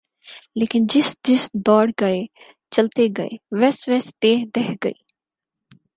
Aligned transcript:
لیکن 0.59 0.81
جیس 0.91 1.09
جیس 1.25 1.43
دوڑ 1.65 1.85
گ، 1.99 2.03
چلتے 2.73 3.03
گ 3.17 3.19
ویس 3.59 3.79
ویس 3.89 4.05
ت 4.21 4.23
دھ 4.55 4.69
گئی 4.83 4.97